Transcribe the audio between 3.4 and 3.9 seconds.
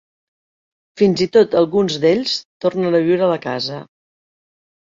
casa.